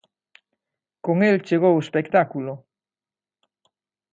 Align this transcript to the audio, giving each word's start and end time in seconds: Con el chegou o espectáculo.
Con 1.05 1.17
el 1.29 1.37
chegou 1.47 1.73
o 1.75 1.83
espectáculo. 1.85 2.53